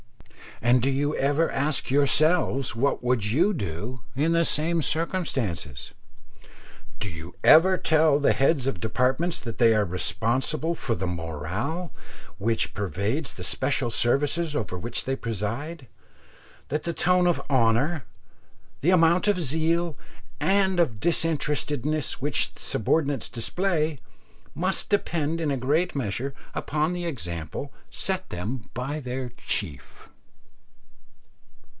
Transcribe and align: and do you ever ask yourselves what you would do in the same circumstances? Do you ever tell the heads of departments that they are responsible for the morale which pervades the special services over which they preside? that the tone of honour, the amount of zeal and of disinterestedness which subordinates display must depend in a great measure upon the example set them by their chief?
and 0.63 0.83
do 0.83 0.91
you 0.91 1.15
ever 1.15 1.49
ask 1.49 1.89
yourselves 1.89 2.75
what 2.75 2.99
you 3.31 3.47
would 3.47 3.57
do 3.57 4.01
in 4.15 4.33
the 4.33 4.45
same 4.45 4.79
circumstances? 4.79 5.91
Do 6.99 7.09
you 7.09 7.33
ever 7.43 7.79
tell 7.79 8.19
the 8.19 8.31
heads 8.33 8.67
of 8.67 8.79
departments 8.79 9.41
that 9.41 9.57
they 9.57 9.73
are 9.73 9.83
responsible 9.85 10.75
for 10.75 10.93
the 10.93 11.07
morale 11.07 11.91
which 12.37 12.75
pervades 12.75 13.33
the 13.33 13.43
special 13.43 13.89
services 13.89 14.55
over 14.55 14.77
which 14.77 15.05
they 15.05 15.15
preside? 15.15 15.87
that 16.69 16.83
the 16.83 16.93
tone 16.93 17.25
of 17.25 17.41
honour, 17.49 18.05
the 18.81 18.91
amount 18.91 19.27
of 19.27 19.39
zeal 19.41 19.97
and 20.39 20.79
of 20.79 20.99
disinterestedness 20.99 22.21
which 22.21 22.51
subordinates 22.55 23.29
display 23.29 23.97
must 24.53 24.91
depend 24.91 25.41
in 25.41 25.49
a 25.49 25.57
great 25.57 25.95
measure 25.95 26.35
upon 26.53 26.93
the 26.93 27.07
example 27.07 27.73
set 27.89 28.29
them 28.29 28.69
by 28.75 28.99
their 28.99 29.31
chief? 29.47 30.07